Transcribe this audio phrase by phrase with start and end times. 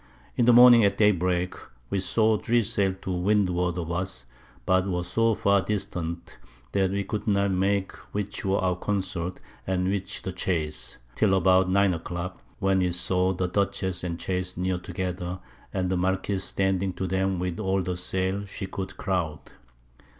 [0.35, 1.53] In the Morning at Day break
[1.91, 4.25] we saw 3 Sail to Windward of us,
[4.65, 6.39] but were so far distant,
[6.71, 11.69] that we could not make which were our Consorts, and which the Chase, till about
[11.69, 15.37] 9 a Clock, when we saw the Dutchess and Chase near together,
[15.71, 19.51] and the Marquiss standing to them with all the Sail she could crowd.